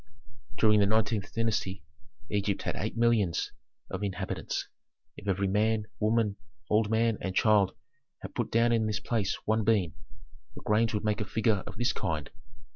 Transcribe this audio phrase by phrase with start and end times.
[0.57, 1.83] "During the nineteenth dynasty
[2.31, 3.51] Egypt had eight millions
[3.91, 4.67] of inhabitants.
[5.15, 6.37] If every man, woman,
[6.71, 7.75] old man, and child
[8.23, 9.93] had put down in this place one bean,
[10.55, 12.31] the grains would make a figure of this kind."